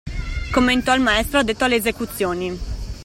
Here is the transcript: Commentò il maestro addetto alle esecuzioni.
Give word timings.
Commentò 0.51 0.95
il 0.95 1.01
maestro 1.01 1.37
addetto 1.41 1.65
alle 1.65 1.75
esecuzioni. 1.75 2.59